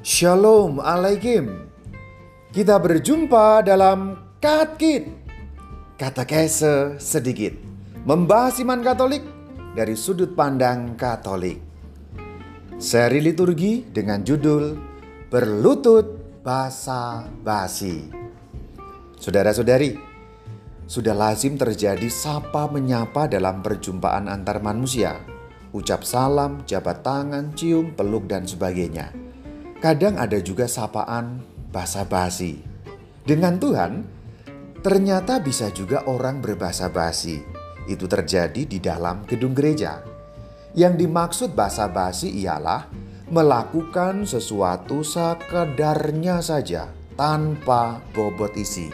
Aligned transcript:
Shalom 0.00 0.80
Alaikum. 0.80 1.68
Kita 2.56 2.80
berjumpa 2.80 3.60
dalam 3.60 4.16
Katkit. 4.40 5.04
Kata 6.00 6.24
kese 6.24 6.96
sedikit. 6.96 7.52
Membahas 8.08 8.56
iman 8.64 8.80
Katolik 8.80 9.20
dari 9.76 9.92
sudut 9.92 10.32
pandang 10.32 10.96
Katolik. 10.96 11.60
Seri 12.80 13.20
liturgi 13.20 13.92
dengan 13.92 14.24
judul 14.24 14.72
Berlutut 15.28 16.40
Basa 16.40 17.28
Basi. 17.28 18.00
Saudara-saudari, 19.20 20.00
sudah 20.88 21.12
lazim 21.12 21.60
terjadi 21.60 22.08
sapa 22.08 22.72
menyapa 22.72 23.28
dalam 23.28 23.60
perjumpaan 23.60 24.32
antar 24.32 24.64
manusia. 24.64 25.20
Ucap 25.76 26.08
salam, 26.08 26.64
jabat 26.64 27.04
tangan, 27.04 27.52
cium, 27.52 27.92
peluk, 27.92 28.24
dan 28.24 28.48
sebagainya. 28.48 29.29
Kadang 29.80 30.20
ada 30.20 30.36
juga 30.44 30.68
sapaan 30.68 31.40
basa-basi. 31.72 32.60
Dengan 33.24 33.56
Tuhan, 33.56 34.04
ternyata 34.84 35.40
bisa 35.40 35.72
juga 35.72 36.04
orang 36.04 36.44
berbahasa 36.44 36.92
basi. 36.92 37.40
Itu 37.88 38.04
terjadi 38.04 38.68
di 38.68 38.76
dalam 38.76 39.24
gedung 39.24 39.56
gereja. 39.56 40.04
Yang 40.76 40.94
dimaksud 41.00 41.50
basa-basi 41.56 42.28
ialah 42.44 42.92
melakukan 43.32 44.28
sesuatu 44.28 45.00
sekedarnya 45.00 46.44
saja 46.44 46.92
tanpa 47.16 48.04
bobot 48.12 48.52
isi. 48.60 48.92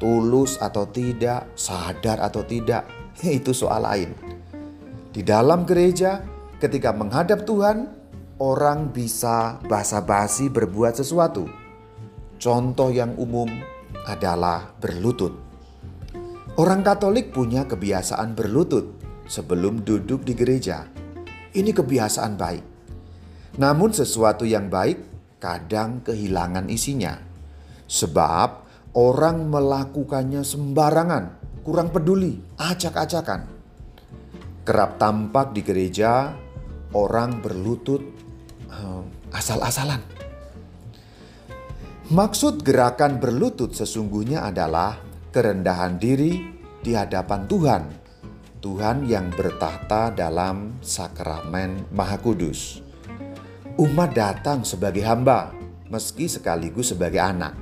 Tulus 0.00 0.56
atau 0.56 0.88
tidak, 0.88 1.52
sadar 1.52 2.24
atau 2.24 2.40
tidak, 2.48 2.88
itu 3.20 3.52
soal 3.52 3.84
lain. 3.84 4.16
Di 5.12 5.20
dalam 5.20 5.68
gereja, 5.68 6.24
ketika 6.64 6.96
menghadap 6.96 7.44
Tuhan, 7.44 8.03
orang 8.42 8.90
bisa 8.90 9.62
basa-basi 9.62 10.50
berbuat 10.50 10.98
sesuatu. 10.98 11.46
Contoh 12.38 12.90
yang 12.90 13.14
umum 13.14 13.46
adalah 14.04 14.74
berlutut. 14.82 15.32
Orang 16.54 16.86
Katolik 16.86 17.34
punya 17.34 17.66
kebiasaan 17.66 18.34
berlutut 18.34 18.94
sebelum 19.26 19.82
duduk 19.82 20.22
di 20.22 20.34
gereja. 20.34 20.86
Ini 21.54 21.70
kebiasaan 21.70 22.34
baik. 22.34 22.64
Namun 23.58 23.94
sesuatu 23.94 24.42
yang 24.42 24.66
baik 24.66 24.98
kadang 25.38 26.02
kehilangan 26.02 26.66
isinya. 26.66 27.14
Sebab 27.86 28.66
orang 28.98 29.46
melakukannya 29.46 30.42
sembarangan, 30.42 31.24
kurang 31.62 31.94
peduli, 31.94 32.38
acak-acakan. 32.58 33.46
Kerap 34.66 34.96
tampak 34.98 35.54
di 35.54 35.62
gereja 35.62 36.34
orang 36.94 37.42
berlutut 37.42 38.23
asal-asalan. 39.34 40.00
Maksud 42.04 42.60
gerakan 42.60 43.16
berlutut 43.16 43.72
sesungguhnya 43.72 44.44
adalah 44.44 45.00
kerendahan 45.32 45.96
diri 45.96 46.36
di 46.84 46.92
hadapan 46.92 47.48
Tuhan. 47.48 47.82
Tuhan 48.60 49.08
yang 49.08 49.32
bertahta 49.32 50.12
dalam 50.12 50.80
sakramen 50.84 51.88
Maha 51.92 52.20
Kudus. 52.20 52.80
Umat 53.80 54.12
datang 54.12 54.62
sebagai 54.68 55.02
hamba, 55.04 55.52
meski 55.88 56.28
sekaligus 56.28 56.92
sebagai 56.92 57.20
anak. 57.20 57.56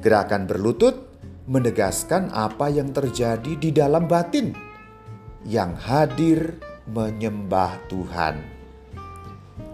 Gerakan 0.00 0.44
berlutut 0.44 1.10
menegaskan 1.48 2.30
apa 2.30 2.70
yang 2.70 2.92
terjadi 2.94 3.52
di 3.58 3.74
dalam 3.74 4.06
batin 4.06 4.54
yang 5.44 5.72
hadir 5.76 6.60
menyembah 6.86 7.80
Tuhan. 7.88 8.59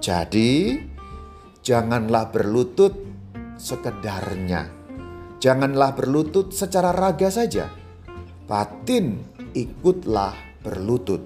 Jadi, 0.06 0.78
janganlah 1.66 2.30
berlutut 2.30 2.94
sekedarnya. 3.58 4.70
Janganlah 5.42 5.98
berlutut 5.98 6.54
secara 6.54 6.94
raga 6.94 7.26
saja. 7.26 7.66
Batin 8.46 9.18
ikutlah 9.50 10.62
berlutut. 10.62 11.18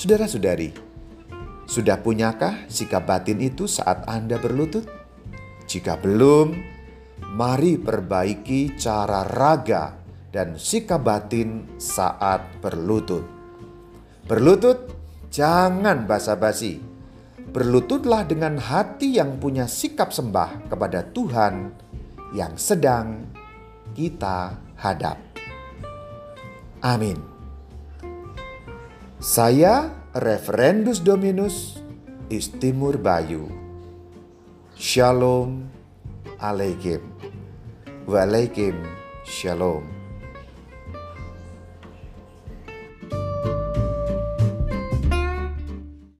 Saudara-saudari, 0.00 0.72
sudah 1.68 2.00
punyakah 2.00 2.72
sikap 2.72 3.04
batin 3.04 3.44
itu 3.44 3.68
saat 3.68 4.08
Anda 4.08 4.40
berlutut? 4.40 4.88
Jika 5.68 6.00
belum, 6.00 6.56
mari 7.36 7.76
perbaiki 7.76 8.80
cara 8.80 9.28
raga 9.28 9.92
dan 10.32 10.56
sikap 10.56 11.04
batin 11.04 11.76
saat 11.76 12.64
berlutut. 12.64 13.28
Berlutut, 14.24 14.88
jangan 15.28 16.08
basa-basi 16.08 16.92
berlututlah 17.52 18.24
dengan 18.24 18.56
hati 18.56 19.20
yang 19.20 19.36
punya 19.36 19.68
sikap 19.68 20.08
sembah 20.08 20.72
kepada 20.72 21.04
Tuhan 21.12 21.68
yang 22.32 22.56
sedang 22.56 23.28
kita 23.92 24.56
hadap. 24.80 25.20
Amin. 26.80 27.20
Saya 29.20 29.92
Referendus 30.16 30.98
Dominus 30.98 31.78
Istimur 32.32 32.96
Bayu. 32.96 33.46
Shalom 34.74 35.68
Aleikum. 36.40 37.04
Walaikum 38.08 38.74
Shalom. 39.22 40.01